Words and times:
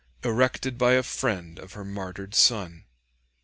Erected 0.23 0.79
by 0.79 0.93
a 0.93 1.03
friend 1.03 1.59
of 1.59 1.73
her 1.73 1.85
martyred 1.85 2.33
son, 2.33 2.57
1879." 2.57 2.85